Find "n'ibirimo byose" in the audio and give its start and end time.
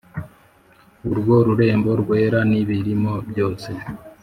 2.49-3.69